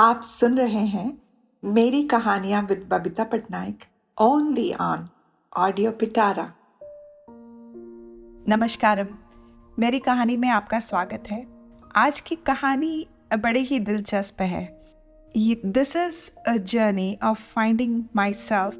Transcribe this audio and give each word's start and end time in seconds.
आप 0.00 0.20
सुन 0.22 0.58
रहे 0.58 0.84
हैं 0.86 1.22
मेरी 1.64 2.02
कहानियाँ 2.02 2.62
with 2.62 2.88
Babita 2.90 3.24
Patnaik 3.24 3.78
only 4.18 4.72
on 4.72 5.08
audio 5.56 5.90
Pitara 5.90 6.52
नमस्कारम। 8.48 9.08
मेरी 9.78 9.98
कहानी 9.98 10.36
में 10.36 10.48
आपका 10.48 10.80
स्वागत 10.80 11.24
है। 11.30 11.46
आज 11.96 12.20
की 12.20 12.36
कहानी 12.36 13.06
बड़ी 13.38 13.60
ही 13.60 13.80
दिलचस्प 13.80 14.42
है। 14.42 14.80
This 15.66 15.96
is 15.96 16.30
a 16.48 16.56
journey 16.56 17.18
of 17.22 17.40
finding 17.40 18.04
myself 18.32 18.74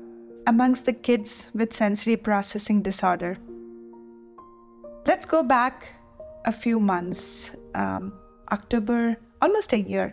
amongst 0.49 0.87
the 0.87 0.91
kids 0.91 1.51
with 1.57 1.69
sensory 1.69 2.17
processing 2.17 2.83
disorder 2.83 3.37
let's 5.09 5.31
go 5.31 5.43
back 5.43 5.75
a 6.49 6.53
few 6.53 6.79
months, 6.91 7.23
um, 7.75 8.05
October, 8.53 9.17
almost 9.43 9.73
year, 9.89 10.09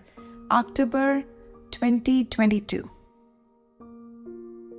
October 0.49 1.25
2022. 1.71 2.89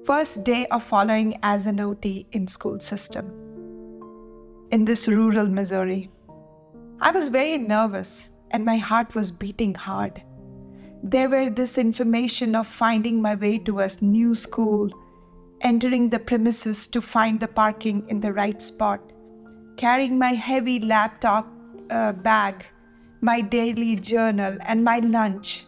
First 0.06 0.42
day 0.42 0.64
of 0.70 0.82
following 0.82 1.38
as 1.42 1.66
an 1.66 1.78
OT 1.78 2.26
in 2.32 2.46
school 2.46 2.80
system 2.80 3.26
in 4.70 4.86
this 4.86 5.08
rural 5.08 5.46
Missouri. 5.46 6.10
I 7.02 7.10
was 7.10 7.28
very 7.28 7.58
nervous 7.58 8.30
and 8.50 8.64
my 8.64 8.78
heart 8.78 9.14
was 9.14 9.30
beating 9.30 9.74
hard. 9.74 10.22
There 11.02 11.28
were 11.28 11.50
this 11.50 11.76
information 11.76 12.54
of 12.54 12.66
finding 12.66 13.20
my 13.20 13.34
way 13.34 13.58
to 13.58 13.80
a 13.80 13.90
new 14.00 14.34
school, 14.34 14.90
entering 15.60 16.08
the 16.08 16.18
premises 16.18 16.86
to 16.88 17.02
find 17.02 17.40
the 17.40 17.48
parking 17.48 18.06
in 18.08 18.20
the 18.20 18.32
right 18.32 18.62
spot, 18.62 19.00
carrying 19.76 20.18
my 20.18 20.32
heavy 20.32 20.80
laptop 20.80 21.46
uh, 21.90 22.12
bag, 22.12 22.64
my 23.20 23.40
daily 23.40 23.96
journal, 23.96 24.56
and 24.62 24.82
my 24.82 25.00
lunch. 25.00 25.66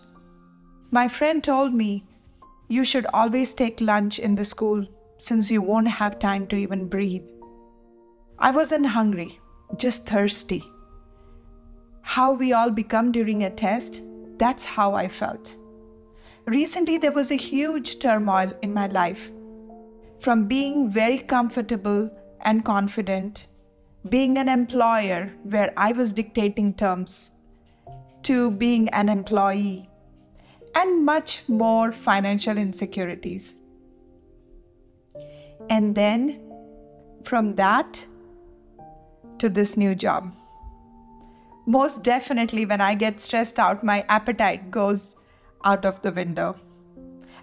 My 0.93 1.07
friend 1.07 1.43
told 1.43 1.73
me, 1.73 2.05
You 2.69 2.85
should 2.85 3.07
always 3.15 3.55
take 3.55 3.81
lunch 3.81 4.19
in 4.19 4.35
the 4.35 4.45
school 4.45 4.87
since 5.19 5.51
you 5.51 5.63
won't 5.63 5.89
have 5.89 6.19
time 6.19 6.47
to 6.49 6.57
even 6.57 6.89
breathe. 6.89 7.29
I 8.39 8.51
wasn't 8.51 8.87
hungry, 8.87 9.39
just 9.77 10.07
thirsty. 10.07 10.65
How 12.03 12.33
we 12.33 12.53
all 12.53 12.71
become 12.71 13.13
during 13.13 13.45
a 13.45 13.51
test, 13.51 14.03
that's 14.39 14.65
how 14.65 14.95
I 14.95 15.09
felt. 15.09 15.55
Recently, 16.47 16.99
there 16.99 17.13
was 17.13 17.31
a 17.31 17.37
huge 17.37 17.99
turmoil 17.99 18.53
in 18.63 18.73
my 18.73 18.87
life. 18.87 19.31
From 20.19 20.47
being 20.47 20.91
very 20.91 21.19
comfortable 21.19 22.11
and 22.41 22.65
confident 22.65 23.47
being 24.09 24.39
an 24.39 24.49
employer 24.49 25.31
where 25.43 25.75
I 25.77 25.93
was 25.93 26.15
dictating 26.15 26.73
terms 26.73 27.33
to 28.23 28.51
being 28.51 28.89
an 28.89 29.11
employee 29.11 29.90
and 30.75 31.05
much 31.05 31.43
more 31.49 31.93
financial 31.93 32.59
insecurities. 32.59 33.57
And 35.69 35.95
then 35.95 36.41
from 37.23 37.55
that 37.57 38.07
to 39.39 39.49
this 39.49 39.77
new 39.77 39.95
job. 39.95 40.35
Most 41.67 42.03
definitely, 42.03 42.67
when 42.67 42.81
I 42.81 42.95
get 42.95 43.21
stressed 43.21 43.59
out, 43.59 43.85
my 43.85 44.05
appetite 44.09 44.71
goes 44.71 45.17
out 45.65 45.85
of 45.85 46.01
the 46.03 46.11
window. 46.11 46.57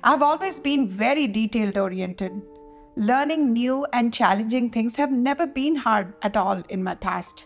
I've 0.04 0.22
always 0.22 0.60
been 0.60 0.88
very 0.88 1.28
detailed 1.28 1.78
oriented 1.78 2.42
Learning 3.00 3.54
new 3.54 3.86
and 3.94 4.12
challenging 4.12 4.72
things 4.72 4.96
have 4.96 5.12
never 5.12 5.46
been 5.46 5.76
hard 5.76 6.16
at 6.24 6.36
all 6.36 6.64
in 6.68 6.84
my 6.84 6.96
past. 6.96 7.46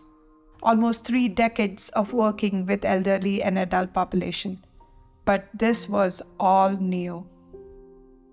Almost 0.63 1.03
three 1.03 1.27
decades 1.27 1.89
of 1.89 2.13
working 2.13 2.66
with 2.66 2.85
elderly 2.85 3.43
and 3.43 3.59
adult 3.59 3.91
population. 3.91 4.63
But 5.25 5.47
this 5.53 5.88
was 5.88 6.22
all 6.39 6.72
new. 6.72 7.27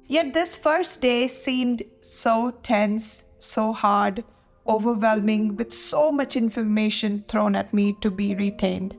Yet 0.06 0.33
this 0.33 0.57
first 0.57 1.02
day 1.02 1.29
seemed 1.29 1.83
so 2.01 2.52
tense, 2.62 3.24
so 3.39 3.73
hard, 3.73 4.24
overwhelming, 4.67 5.57
with 5.57 5.73
so 5.73 6.11
much 6.11 6.35
information 6.35 7.24
thrown 7.29 7.55
at 7.55 7.74
me 7.74 7.96
to 8.01 8.11
be 8.11 8.35
retained. 8.35 8.96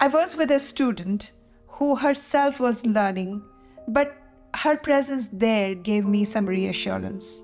I 0.00 0.08
was 0.08 0.34
with 0.34 0.50
a 0.50 0.58
student 0.58 1.32
who 1.68 1.94
herself 1.94 2.58
was 2.58 2.86
learning, 2.86 3.42
but 3.88 4.16
her 4.54 4.76
presence 4.76 5.28
there 5.30 5.74
gave 5.74 6.06
me 6.06 6.24
some 6.24 6.46
reassurance. 6.46 7.42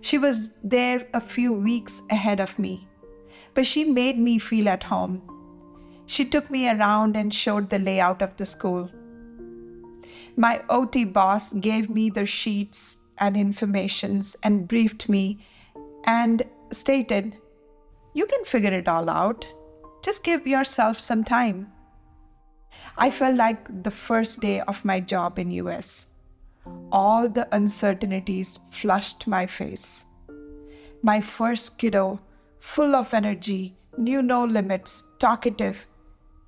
She 0.00 0.16
was 0.16 0.50
there 0.64 1.06
a 1.12 1.20
few 1.20 1.52
weeks 1.52 2.00
ahead 2.10 2.40
of 2.40 2.58
me, 2.58 2.88
but 3.52 3.66
she 3.66 3.84
made 3.84 4.18
me 4.18 4.38
feel 4.38 4.68
at 4.68 4.82
home. 4.82 5.22
She 6.08 6.24
took 6.24 6.50
me 6.50 6.68
around 6.68 7.16
and 7.16 7.32
showed 7.32 7.68
the 7.68 7.78
layout 7.78 8.22
of 8.22 8.34
the 8.36 8.46
school. 8.46 8.90
My 10.36 10.62
OT 10.68 11.04
boss 11.04 11.52
gave 11.52 11.90
me 11.90 12.08
the 12.10 12.24
sheets 12.24 12.98
and 13.18 13.36
informations 13.36 14.34
and 14.42 14.66
briefed 14.66 15.08
me 15.08 15.46
and 16.04 16.42
stated, 16.72 17.36
You 18.14 18.26
can 18.26 18.44
figure 18.44 18.72
it 18.72 18.88
all 18.88 19.10
out. 19.10 19.52
Just 20.02 20.24
give 20.24 20.46
yourself 20.46 20.98
some 20.98 21.24
time. 21.24 21.70
I 22.96 23.10
felt 23.10 23.36
like 23.36 23.82
the 23.82 23.90
first 23.90 24.40
day 24.40 24.60
of 24.62 24.84
my 24.84 25.00
job 25.00 25.38
in 25.38 25.50
US 25.50 26.06
all 26.90 27.28
the 27.28 27.46
uncertainties 27.54 28.58
flushed 28.70 29.26
my 29.26 29.46
face. 29.46 30.06
My 31.02 31.20
first 31.20 31.78
kiddo, 31.78 32.20
full 32.58 32.94
of 32.94 33.14
energy, 33.14 33.76
knew 33.96 34.22
no 34.22 34.44
limits, 34.44 35.04
talkative, 35.18 35.86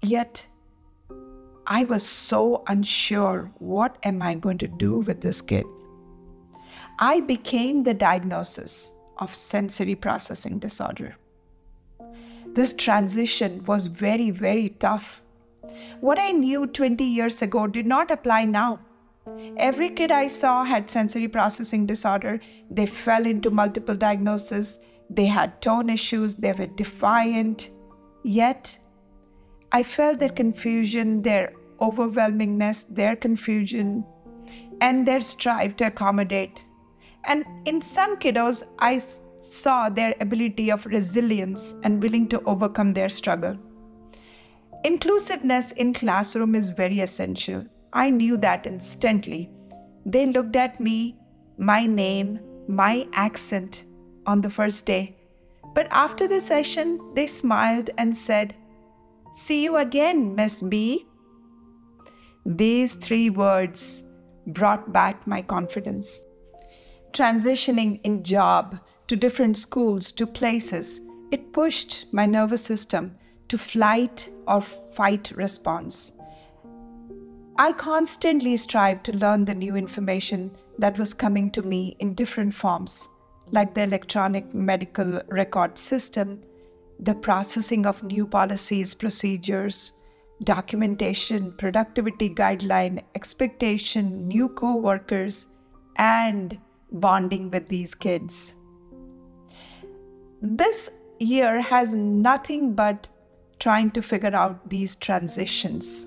yet 0.02 0.46
I 1.66 1.84
was 1.84 2.02
so 2.02 2.64
unsure 2.66 3.50
what 3.58 3.96
am 4.02 4.22
I 4.22 4.34
going 4.34 4.58
to 4.58 4.66
do 4.66 4.98
with 4.98 5.20
this 5.20 5.40
kid? 5.40 5.64
I 6.98 7.20
became 7.20 7.82
the 7.82 7.94
diagnosis 7.94 8.92
of 9.18 9.34
sensory 9.34 9.94
processing 9.94 10.58
disorder. 10.58 11.16
This 12.54 12.72
transition 12.72 13.62
was 13.64 13.86
very, 13.86 14.30
very 14.30 14.70
tough. 14.70 15.22
What 16.00 16.18
I 16.18 16.32
knew 16.32 16.66
20 16.66 17.04
years 17.04 17.42
ago 17.42 17.68
did 17.68 17.86
not 17.86 18.10
apply 18.10 18.44
now. 18.44 18.80
Every 19.56 19.90
kid 19.90 20.10
I 20.10 20.26
saw 20.26 20.64
had 20.64 20.90
sensory 20.90 21.28
processing 21.28 21.86
disorder. 21.86 22.40
They 22.70 22.86
fell 22.86 23.26
into 23.26 23.50
multiple 23.50 23.94
diagnoses. 23.94 24.80
They 25.08 25.26
had 25.26 25.62
tone 25.62 25.88
issues. 25.88 26.34
They 26.34 26.52
were 26.52 26.66
defiant. 26.66 27.70
Yet, 28.24 28.76
I 29.72 29.82
felt 29.82 30.18
their 30.18 30.30
confusion, 30.30 31.22
their 31.22 31.52
overwhelmingness, 31.80 32.94
their 32.94 33.16
confusion, 33.16 34.04
and 34.80 35.06
their 35.06 35.20
strive 35.20 35.76
to 35.76 35.86
accommodate. 35.86 36.64
And 37.24 37.44
in 37.66 37.80
some 37.80 38.16
kiddos, 38.16 38.64
I 38.78 39.00
saw 39.42 39.88
their 39.88 40.14
ability 40.20 40.70
of 40.70 40.86
resilience 40.86 41.74
and 41.82 42.02
willing 42.02 42.28
to 42.28 42.42
overcome 42.44 42.92
their 42.92 43.08
struggle. 43.08 43.56
Inclusiveness 44.84 45.72
in 45.72 45.92
classroom 45.92 46.54
is 46.54 46.70
very 46.70 47.00
essential. 47.00 47.64
I 47.92 48.10
knew 48.10 48.36
that 48.38 48.66
instantly. 48.66 49.50
They 50.06 50.26
looked 50.26 50.56
at 50.56 50.80
me, 50.80 51.16
my 51.58 51.86
name, 51.86 52.40
my 52.66 53.06
accent 53.12 53.84
on 54.26 54.40
the 54.40 54.50
first 54.50 54.86
day. 54.86 55.16
But 55.74 55.86
after 55.90 56.26
the 56.26 56.40
session, 56.40 57.12
they 57.14 57.26
smiled 57.26 57.90
and 57.98 58.16
said, 58.16 58.54
See 59.32 59.62
you 59.62 59.76
again, 59.76 60.34
Miss 60.34 60.60
B. 60.60 61.06
These 62.44 62.94
three 62.94 63.30
words 63.30 64.02
brought 64.48 64.92
back 64.92 65.26
my 65.26 65.42
confidence. 65.42 66.20
Transitioning 67.12 68.00
in 68.02 68.24
job 68.24 68.80
to 69.06 69.16
different 69.16 69.56
schools 69.56 70.10
to 70.12 70.26
places, 70.26 71.00
it 71.30 71.52
pushed 71.52 72.06
my 72.12 72.26
nervous 72.26 72.62
system 72.62 73.16
to 73.48 73.58
flight 73.58 74.28
or 74.48 74.60
fight 74.60 75.30
response. 75.36 76.12
I 77.58 77.72
constantly 77.72 78.56
strive 78.56 79.02
to 79.04 79.16
learn 79.16 79.44
the 79.44 79.54
new 79.54 79.76
information 79.76 80.50
that 80.78 80.98
was 80.98 81.14
coming 81.14 81.50
to 81.52 81.62
me 81.62 81.94
in 81.98 82.14
different 82.14 82.54
forms, 82.54 83.08
like 83.50 83.74
the 83.74 83.82
electronic 83.82 84.54
medical 84.54 85.20
record 85.28 85.76
system, 85.76 86.42
the 87.00 87.14
processing 87.14 87.86
of 87.86 88.02
new 88.02 88.26
policies, 88.26 88.94
procedures, 88.94 89.92
documentation, 90.44 91.52
productivity 91.52 92.28
guideline, 92.30 93.02
expectation, 93.14 94.28
new 94.28 94.48
co 94.48 94.76
workers, 94.76 95.46
and 95.96 96.58
bonding 96.92 97.50
with 97.50 97.68
these 97.68 97.94
kids. 97.94 98.54
This 100.42 100.90
year 101.18 101.60
has 101.60 101.94
nothing 101.94 102.74
but 102.74 103.08
trying 103.58 103.90
to 103.90 104.02
figure 104.02 104.34
out 104.34 104.68
these 104.70 104.96
transitions 104.96 106.06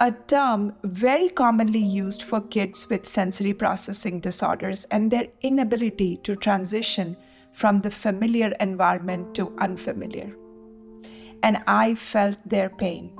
a 0.00 0.10
term 0.10 0.74
very 0.82 1.28
commonly 1.28 1.78
used 1.78 2.22
for 2.22 2.40
kids 2.40 2.88
with 2.88 3.04
sensory 3.06 3.52
processing 3.52 4.18
disorders 4.18 4.84
and 4.84 5.10
their 5.10 5.26
inability 5.42 6.16
to 6.22 6.34
transition 6.34 7.14
from 7.52 7.80
the 7.80 7.90
familiar 7.90 8.52
environment 8.60 9.34
to 9.34 9.54
unfamiliar. 9.58 10.34
And 11.42 11.62
I 11.66 11.94
felt 11.94 12.36
their 12.46 12.68
pain. 12.68 13.16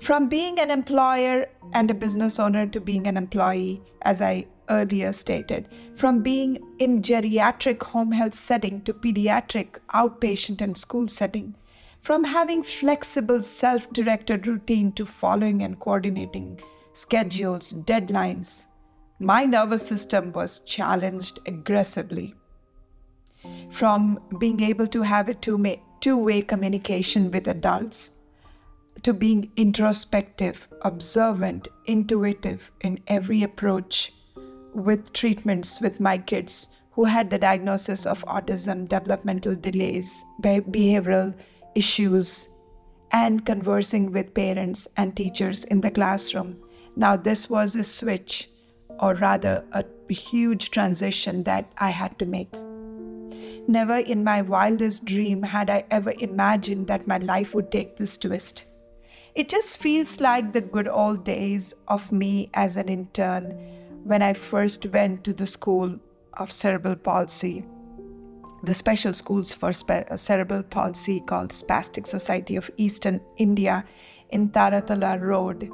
From 0.00 0.28
being 0.28 0.58
an 0.58 0.70
employer 0.70 1.46
and 1.72 1.90
a 1.90 1.94
business 1.94 2.38
owner 2.38 2.66
to 2.66 2.80
being 2.80 3.06
an 3.06 3.16
employee, 3.16 3.82
as 4.02 4.20
I 4.20 4.46
earlier 4.68 5.12
stated, 5.12 5.68
from 5.94 6.22
being 6.22 6.58
in 6.78 7.02
geriatric 7.02 7.82
home 7.82 8.12
health 8.12 8.34
setting 8.34 8.82
to 8.82 8.94
pediatric 8.94 9.78
outpatient 9.94 10.60
and 10.60 10.76
school 10.76 11.08
setting, 11.08 11.54
from 12.00 12.24
having 12.24 12.62
flexible 12.62 13.42
self-directed 13.42 14.46
routine 14.46 14.92
to 14.92 15.04
following 15.04 15.62
and 15.62 15.78
coordinating 15.80 16.60
schedules, 16.92 17.72
deadlines, 17.72 18.66
my 19.18 19.44
nervous 19.44 19.86
system 19.86 20.32
was 20.32 20.60
challenged 20.60 21.40
aggressively. 21.46 22.34
From 23.70 24.18
being 24.38 24.60
able 24.60 24.86
to 24.88 25.02
have 25.02 25.28
a 25.28 25.34
two 25.34 26.16
way 26.16 26.42
communication 26.42 27.30
with 27.30 27.48
adults 27.48 28.12
to 29.02 29.12
being 29.12 29.50
introspective, 29.56 30.68
observant, 30.82 31.68
intuitive 31.86 32.70
in 32.80 32.98
every 33.06 33.42
approach 33.42 34.12
with 34.74 35.12
treatments 35.12 35.80
with 35.80 36.00
my 36.00 36.18
kids 36.18 36.68
who 36.92 37.04
had 37.04 37.28
the 37.30 37.38
diagnosis 37.38 38.06
of 38.06 38.24
autism, 38.24 38.88
developmental 38.88 39.54
delays, 39.54 40.24
behavioral 40.40 41.34
issues, 41.74 42.48
and 43.12 43.44
conversing 43.44 44.12
with 44.12 44.34
parents 44.34 44.88
and 44.96 45.14
teachers 45.14 45.64
in 45.64 45.80
the 45.82 45.90
classroom. 45.90 46.56
Now, 46.96 47.16
this 47.16 47.50
was 47.50 47.76
a 47.76 47.84
switch, 47.84 48.50
or 48.98 49.14
rather, 49.14 49.64
a 49.72 49.84
huge 50.12 50.70
transition 50.70 51.44
that 51.44 51.70
I 51.76 51.90
had 51.90 52.18
to 52.18 52.26
make. 52.26 52.52
Never 53.68 53.98
in 53.98 54.22
my 54.22 54.42
wildest 54.42 55.04
dream 55.04 55.42
had 55.42 55.70
I 55.70 55.84
ever 55.90 56.12
imagined 56.18 56.86
that 56.86 57.06
my 57.06 57.18
life 57.18 57.54
would 57.54 57.72
take 57.72 57.96
this 57.96 58.16
twist. 58.16 58.64
It 59.34 59.48
just 59.48 59.78
feels 59.78 60.20
like 60.20 60.52
the 60.52 60.60
good 60.60 60.88
old 60.88 61.24
days 61.24 61.74
of 61.88 62.12
me 62.12 62.50
as 62.54 62.76
an 62.76 62.88
intern 62.88 63.58
when 64.04 64.22
I 64.22 64.32
first 64.32 64.86
went 64.86 65.24
to 65.24 65.34
the 65.34 65.46
school 65.46 65.98
of 66.34 66.52
cerebral 66.52 66.96
palsy, 66.96 67.64
the 68.62 68.72
special 68.72 69.12
schools 69.12 69.52
for 69.52 69.72
spe- 69.72 70.08
cerebral 70.16 70.62
palsy 70.62 71.20
called 71.20 71.50
Spastic 71.50 72.06
Society 72.06 72.56
of 72.56 72.70
Eastern 72.76 73.20
India 73.36 73.84
in 74.30 74.50
Taratala 74.50 75.20
Road. 75.20 75.70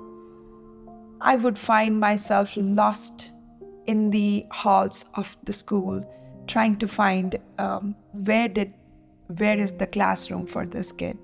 I 1.21 1.37
would 1.37 1.59
find 1.59 2.01
myself 2.01 2.55
lost 2.57 3.31
in 3.87 4.11
the 4.11 4.47
halls 4.51 5.05
of 5.15 5.37
the 5.45 5.53
school, 5.53 6.05
trying 6.47 6.77
to 6.77 6.89
find 6.89 7.39
um, 7.59 7.95
where 8.13 8.49
did 8.49 8.73
where 9.39 9.59
is 9.59 9.73
the 9.73 9.87
classroom 9.87 10.47
for 10.47 10.67
this 10.67 10.93
kid. 10.93 11.19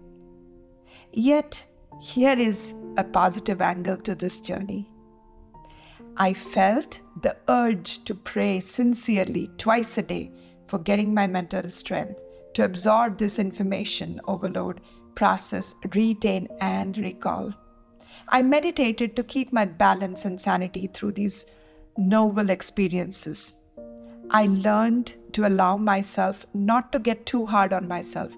Yet 1.12 1.64
here 2.00 2.38
is 2.38 2.74
a 2.96 3.04
positive 3.04 3.60
angle 3.60 3.96
to 3.98 4.14
this 4.14 4.40
journey. 4.40 4.88
I 6.16 6.32
felt 6.34 7.00
the 7.22 7.36
urge 7.48 8.04
to 8.04 8.14
pray 8.14 8.60
sincerely 8.60 9.50
twice 9.58 9.98
a 9.98 10.02
day 10.02 10.32
for 10.66 10.78
getting 10.78 11.14
my 11.14 11.26
mental 11.26 11.70
strength 11.70 12.20
to 12.54 12.64
absorb 12.64 13.18
this 13.18 13.38
information 13.38 14.20
overload, 14.26 14.80
process, 15.14 15.74
retain, 15.94 16.48
and 16.60 16.96
recall. 16.98 17.54
I 18.28 18.42
meditated 18.42 19.16
to 19.16 19.22
keep 19.22 19.52
my 19.52 19.64
balance 19.64 20.24
and 20.24 20.40
sanity 20.40 20.88
through 20.88 21.12
these 21.12 21.46
novel 21.96 22.50
experiences. 22.50 23.54
I 24.30 24.46
learned 24.46 25.14
to 25.32 25.46
allow 25.46 25.76
myself 25.76 26.44
not 26.52 26.92
to 26.92 26.98
get 26.98 27.24
too 27.24 27.46
hard 27.46 27.72
on 27.72 27.88
myself, 27.88 28.36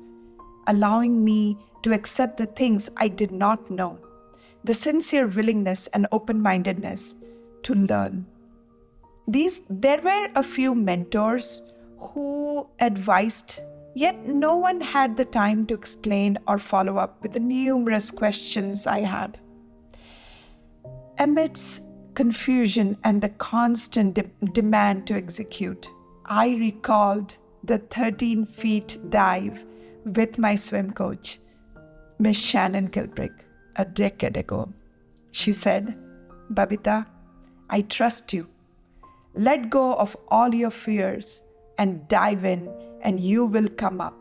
allowing 0.67 1.25
me 1.25 1.59
to 1.83 1.93
accept 1.93 2.37
the 2.37 2.47
things 2.47 2.89
I 2.97 3.09
did 3.09 3.33
not 3.33 3.71
know, 3.71 3.99
the 4.63 4.75
sincere 4.75 5.27
willingness 5.27 5.89
and 5.89 6.07
open 6.13 6.41
mindedness 6.41 7.17
to 7.65 7.75
learn. 7.75 8.27
These, 9.27 9.63
there 9.69 10.01
were 10.01 10.29
a 10.35 10.43
few 10.43 10.75
mentors 10.75 11.63
who 11.99 12.69
advised, 12.81 13.61
yet 13.95 14.27
no 14.27 14.57
one 14.57 14.81
had 14.81 15.17
the 15.17 15.25
time 15.25 15.67
to 15.67 15.75
explain 15.75 16.39
or 16.47 16.59
follow 16.59 16.99
up 16.99 17.21
with 17.23 17.33
the 17.33 17.41
numerous 17.41 18.11
questions 18.11 18.87
I 18.87 19.01
had. 19.01 19.39
Amidst 21.19 21.83
confusion 22.15 22.97
and 23.05 23.23
the 23.23 23.29
constant 23.29 24.15
de- 24.15 24.49
demand 24.53 25.07
to 25.07 25.15
execute, 25.15 25.89
I 26.27 26.51
recalled 26.51 27.37
the 27.65 27.79
13 27.79 28.47
feet 28.47 28.99
dive 29.11 29.65
with 30.05 30.39
my 30.39 30.57
swim 30.57 30.93
coach 30.93 31.39
Miss 32.19 32.39
Shannon 32.39 32.89
Kilbrick 32.89 33.33
a 33.77 33.85
decade 33.85 34.37
ago. 34.37 34.73
She 35.33 35.53
said, 35.53 35.97
Babita, 36.53 37.07
I 37.71 37.83
trust 37.83 38.33
you. 38.33 38.47
Let 39.35 39.71
go 39.71 39.95
of 39.95 40.17
all 40.29 40.55
your 40.55 40.71
fears 40.71 41.45
and 41.79 42.07
dive 42.09 42.45
in, 42.45 42.69
and 43.01 43.19
you 43.19 43.47
will 43.47 43.69
come 43.69 44.01
up. 44.01 44.17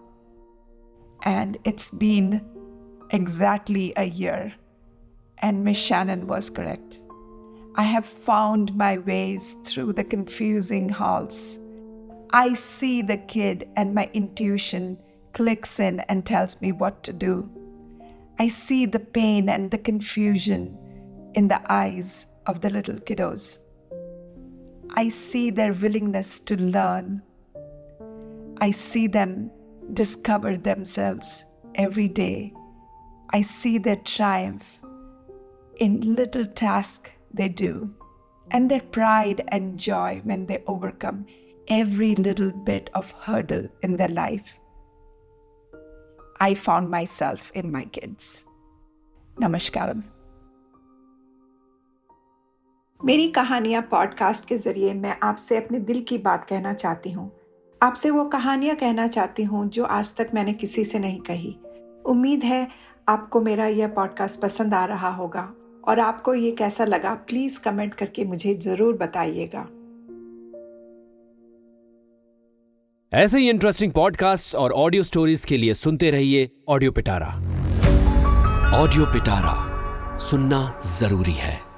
And 1.24 1.58
it's 1.66 1.92
been 1.92 2.42
exactly 3.10 3.92
a 3.98 4.06
year, 4.06 4.54
and 5.40 5.66
Miss 5.66 5.78
Shannon 5.78 6.28
was 6.28 6.50
correct. 6.50 7.00
I 7.80 7.84
have 7.84 8.06
found 8.06 8.76
my 8.76 8.98
ways 8.98 9.56
through 9.64 9.94
the 9.94 10.04
confusing 10.04 10.90
halls. 10.90 11.60
I 12.34 12.54
see 12.54 13.02
the 13.02 13.16
kid, 13.16 13.70
and 13.78 13.96
my 13.96 14.10
intuition 14.14 14.98
clicks 15.32 15.80
in 15.80 16.02
and 16.02 16.26
tells 16.26 16.60
me 16.60 16.74
what 16.74 17.06
to 17.06 17.14
do. 17.14 17.50
I 18.38 18.50
see 18.50 18.86
the 18.86 19.00
pain 19.00 19.48
and 19.48 19.72
the 19.72 19.78
confusion 19.78 20.78
in 21.36 21.48
the 21.48 21.62
eyes 21.72 22.26
of 22.48 22.60
the 22.60 22.70
little 22.70 22.98
kiddos. 22.98 23.60
I 24.96 25.08
see 25.08 25.50
their 25.50 25.72
willingness 25.72 26.42
to 26.42 26.58
learn. 26.58 27.22
I 28.58 28.72
see 28.72 29.08
them 29.08 29.52
discover 29.94 30.58
themselves 30.58 31.46
every 31.76 32.10
day. 32.10 32.52
I 33.30 33.40
see 33.40 33.78
their 33.78 34.02
triumph 34.04 34.82
in 35.78 36.16
little 36.16 36.46
tasks 36.46 37.12
they 37.34 37.50
do, 37.50 37.90
and 38.48 38.70
their 38.70 38.82
pride 38.82 39.44
and 39.50 39.78
joy 39.78 40.22
when 40.24 40.46
they 40.46 40.64
overcome 40.68 41.26
every 41.68 42.16
little 42.16 42.52
bit 42.52 42.90
of 42.94 43.12
hurdle 43.12 43.68
in 43.82 43.98
their 43.98 44.10
life. 44.10 44.58
I 46.40 46.56
found 46.56 46.90
myself 46.90 47.52
in 47.54 47.72
my 47.72 47.86
kids. 47.86 48.46
Namaskaram. 49.38 50.04
मेरी 53.06 53.28
कहानियाँ 53.32 53.82
podcast 53.82 54.46
के 54.46 54.58
ज़रिए 54.58 54.94
मैं 54.94 55.16
आपसे 55.24 55.58
अपने 55.58 55.80
दिल 55.80 56.02
की 56.10 56.18
बात 56.18 56.46
कहना 56.50 56.74
चाहती 56.74 57.12
हूँ 57.12 57.32
आपसे 57.84 58.10
वो 58.10 58.26
कहानियाँ 58.26 58.76
कहना 58.76 59.08
चाहती 59.08 59.44
हूँ 59.44 59.68
जो 59.70 59.84
आज 59.84 60.14
तक 60.16 60.32
मैंने 60.34 60.54
किसी 60.54 60.84
से 60.86 61.00
नहीं 61.00 61.20
कही 61.30 61.56
उम्मीद 62.06 62.44
है 62.44 62.68
आपको 63.10 63.42
मेरा 63.42 63.68
यह 63.68 63.88
पॉडकास्ट 63.88 64.42
पसंद 64.42 64.74
आ 64.74 64.86
रहा 64.86 65.10
होगा 65.10 65.59
और 65.84 66.00
आपको 66.00 66.34
ये 66.34 66.52
कैसा 66.52 66.86
लगा 66.86 67.14
प्लीज़ 67.28 67.60
कमेंट 67.60 67.94
करके 67.94 68.26
मुझे 68.26 68.56
ज़रूर 68.56 68.98
बताइएगा। 68.98 69.68
ऐसे 73.14 73.40
ही 73.40 73.50
इंटरेस्टिंग 73.50 73.92
पॉडकास्ट 73.94 74.56
और 74.56 74.72
ऑडियो 74.72 75.04
स्टोरीज 75.04 75.46
के 75.46 75.58
लिए 75.58 75.74
सुनते 75.74 76.12
रहिए 76.12 76.50
ऑडियो 76.70 76.92
पिटारा 76.92 77.28
ऑडियो 78.82 79.06
पिटारा 79.06 80.18
सुनना 80.20 80.82
ज़रूरी 80.86 81.34
है। 81.34 81.69